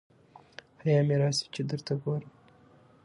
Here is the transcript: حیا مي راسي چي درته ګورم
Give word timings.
حیا 0.81 0.97
مي 1.07 1.15
راسي 1.21 1.45
چي 1.53 1.61
درته 1.69 1.93
ګورم 2.01 2.31